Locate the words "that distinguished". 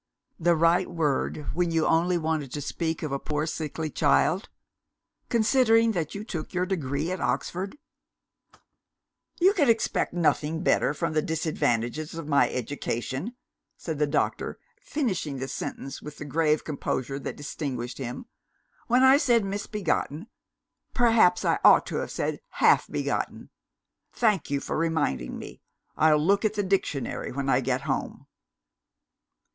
17.19-17.99